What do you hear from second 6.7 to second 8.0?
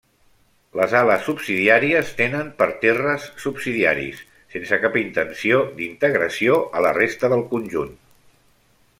a la resta del conjunt.